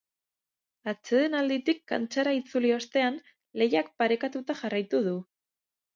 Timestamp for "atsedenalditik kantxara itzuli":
0.93-2.73